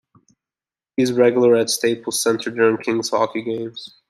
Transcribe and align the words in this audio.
He 0.97 1.03
is 1.03 1.11
a 1.11 1.13
regular 1.13 1.55
at 1.55 1.69
Staples 1.69 2.23
Center 2.23 2.49
during 2.49 2.77
Kings 2.79 3.11
hockey 3.11 3.43
games. 3.43 3.93